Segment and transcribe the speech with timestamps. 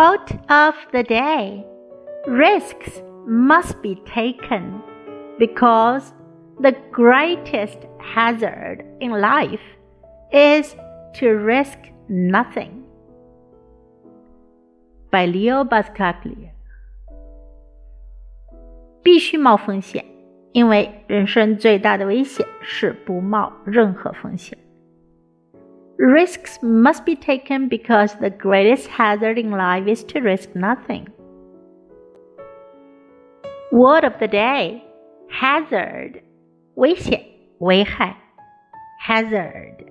[0.00, 1.62] Quote of the day
[2.26, 4.80] Risks must be taken
[5.38, 6.14] because
[6.58, 9.60] the greatest hazard in life
[10.32, 10.74] is
[11.16, 11.76] to risk
[12.08, 12.84] nothing.
[15.10, 16.52] By Leo Buscaglia。
[19.02, 20.06] 必须冒风险，
[20.52, 24.56] 因为人生最大的危险是不冒任何风险。
[25.99, 31.07] Risks must be taken because the greatest hazard in life is to risk nothing.
[33.71, 34.83] Word of the day
[35.29, 36.21] hazard
[36.75, 37.21] 危险、
[37.59, 38.15] 危害
[38.99, 39.88] hazard